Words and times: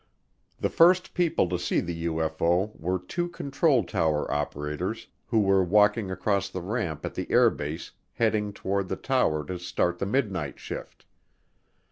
The 0.59 0.71
first 0.71 1.13
people 1.13 1.47
to 1.49 1.59
see 1.59 1.79
the 1.79 2.05
UFO 2.07 2.71
were 2.79 2.97
two 2.97 3.27
control 3.29 3.83
tower 3.83 4.33
operators 4.33 5.05
who 5.27 5.39
were 5.41 5.63
walking 5.63 6.09
across 6.09 6.49
the 6.49 6.59
ramp 6.63 7.05
at 7.05 7.13
the 7.13 7.29
air 7.31 7.51
base 7.51 7.91
heading 8.13 8.51
toward 8.51 8.87
the 8.89 8.95
tower 8.95 9.45
to 9.45 9.59
start 9.59 9.99
the 9.99 10.07
midnight 10.07 10.59
shift. 10.59 11.05